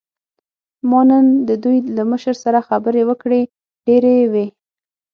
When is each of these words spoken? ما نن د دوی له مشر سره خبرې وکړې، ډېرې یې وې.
ما 0.89 1.01
نن 1.09 1.25
د 1.47 1.49
دوی 1.63 1.77
له 1.95 2.03
مشر 2.11 2.35
سره 2.43 2.59
خبرې 2.69 3.01
وکړې، 3.09 3.41
ډېرې 3.85 4.11
یې 4.19 4.25
وې. 4.33 4.45